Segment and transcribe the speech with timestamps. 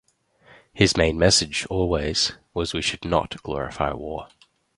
[0.73, 4.29] His main message always was we should not glorify war.